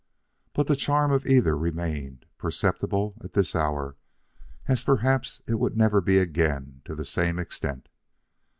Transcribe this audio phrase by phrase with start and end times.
[0.53, 3.97] But the charm of either remained perceptible at this hour
[4.67, 7.87] as perhaps it would never be again to the same extent.